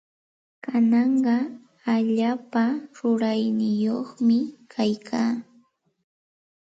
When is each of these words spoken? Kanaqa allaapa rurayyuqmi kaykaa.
Kanaqa 0.63 1.35
allaapa 1.93 2.63
rurayyuqmi 2.97 4.37
kaykaa. 4.73 5.31